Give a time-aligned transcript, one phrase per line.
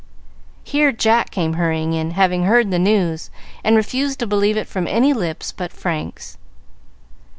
[0.63, 3.29] Here Jack came hurrying in, having heard the news,
[3.63, 6.39] and refused to believe it from any lips but Frank's.